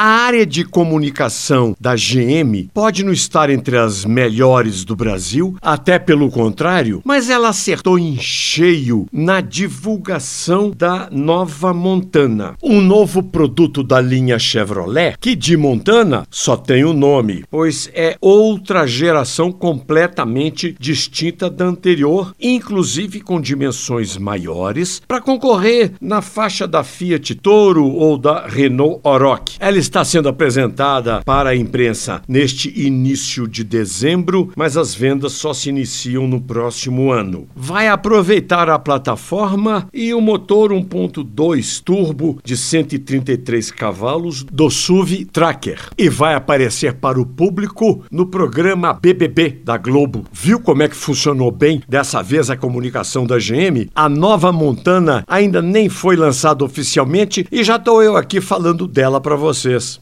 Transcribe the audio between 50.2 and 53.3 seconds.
Viu como é que funcionou bem dessa vez a comunicação